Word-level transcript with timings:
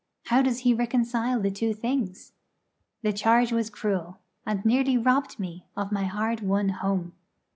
How 0.29 0.41
does 0.41 0.61
he 0.61 0.73
reconcile 0.73 1.39
the 1.39 1.51
two 1.51 1.75
things? 1.75 2.33
The 3.03 3.13
charge 3.13 3.51
was 3.51 3.69
cruel, 3.69 4.17
and 4.47 4.65
nearly 4.65 4.97
robbed 4.97 5.37
me 5.39 5.67
of 5.77 5.91
the 5.91 6.07
hard 6.07 6.39
won 6.41 6.69
home. 6.69 7.13